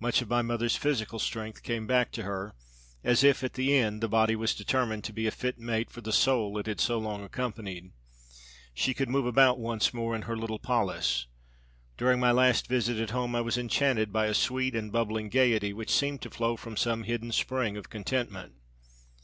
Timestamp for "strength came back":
1.20-2.10